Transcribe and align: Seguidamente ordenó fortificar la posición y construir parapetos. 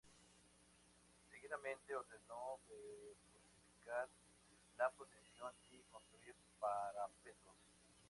Seguidamente 1.29 1.95
ordenó 1.95 2.57
fortificar 2.67 4.09
la 4.79 4.89
posición 4.93 5.53
y 5.69 5.77
construir 5.91 6.33
parapetos. 6.59 7.53